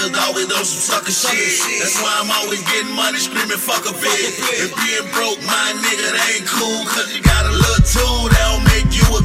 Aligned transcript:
niggas 0.00 0.16
always 0.16 0.48
on 0.48 0.64
some 0.64 0.80
sucker 0.80 1.12
shit. 1.12 1.80
That's 1.80 2.00
why 2.00 2.12
I'm 2.24 2.30
always 2.40 2.64
getting 2.72 2.94
money, 2.96 3.18
screaming 3.18 3.60
fuck 3.60 3.84
a 3.84 3.92
bitch. 3.92 4.40
And 4.56 4.72
being 4.80 5.08
broke, 5.12 5.40
my 5.44 5.66
nigga, 5.76 6.08
that 6.08 6.16
ain't 6.32 6.48
cool. 6.48 6.84
Cause 6.88 7.12
you 7.12 7.20
got 7.20 7.44
a 7.44 7.52
little 7.52 7.84
too. 7.84 8.14
that 8.32 8.40
don't 8.48 8.64
make 8.72 8.88
you 8.96 9.04
a 9.12 9.22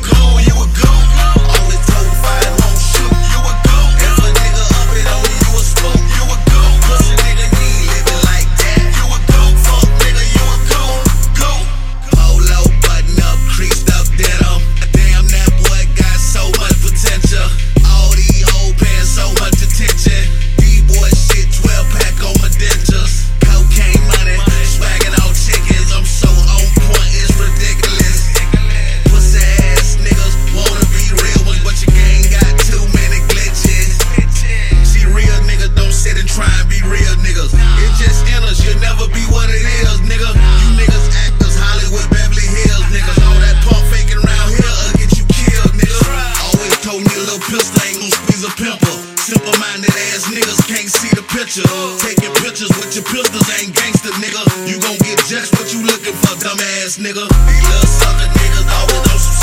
Double 49.46 49.60
minded 49.60 49.93
ass 50.10 50.26
niggas 50.26 50.57
can't 50.65 50.90
see 50.90 51.13
the 51.13 51.21
picture. 51.29 51.62
Taking 52.01 52.34
pictures 52.41 52.74
with 52.82 52.98
your 52.98 53.05
pistols 53.05 53.46
ain't 53.62 53.76
gangster, 53.77 54.10
nigga. 54.18 54.41
You 54.65 54.82
gon' 54.82 54.98
get 55.05 55.21
just 55.29 55.54
what 55.54 55.70
you 55.71 55.85
looking 55.85 56.18
for, 56.26 56.34
dumbass 56.41 56.98
nigga. 56.98 57.29
These 57.29 57.62
little 57.62 57.85
suckin' 57.85 58.32
niggas 58.41 58.66
always 58.73 59.05
on 59.13 59.35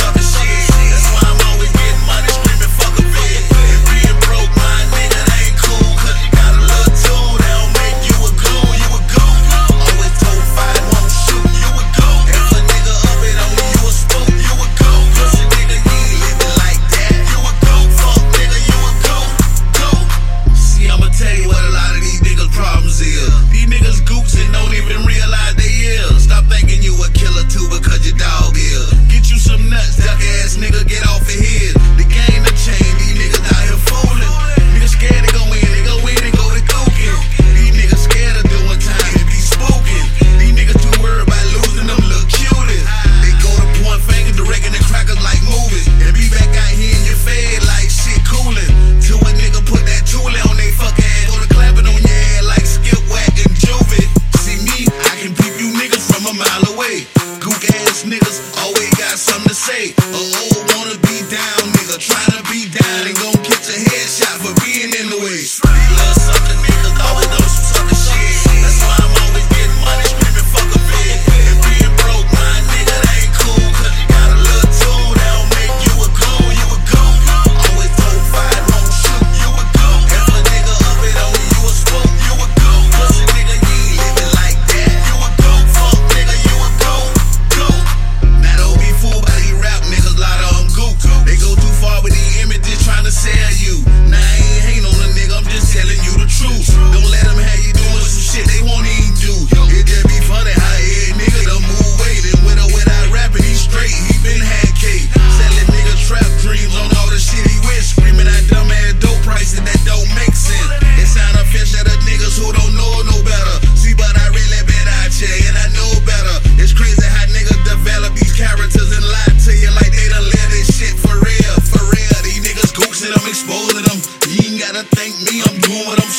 a 56.33 56.39
mile 56.39 56.65
away. 56.75 57.05
Gook 57.45 57.63
ass 57.85 58.05
niggas 58.05 58.41
always 58.65 58.91
got 58.97 59.19
something 59.19 59.49
to 59.49 59.55
say. 59.55 59.93
A 60.01 60.21
old 60.41 60.65
wanna 60.73 60.97
be 61.05 61.21
down 61.29 61.63
nigga 61.77 61.99
trying 62.01 62.37
to 62.41 62.45
be 62.51 62.69
down 62.73 63.07
and 63.07 63.17
gon' 63.21 63.39
catch 63.45 63.69
a 63.69 63.77
headshot 63.77 64.37
for 64.41 64.53
being 64.65 64.93
in. 64.97 65.02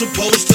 supposed 0.03 0.47
to 0.49 0.52